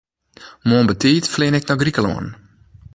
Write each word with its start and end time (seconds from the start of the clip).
Moarn 0.67 0.87
betiid 0.91 1.25
flean 1.33 1.57
ik 1.59 1.65
nei 1.67 1.79
Grikelân. 1.81 2.27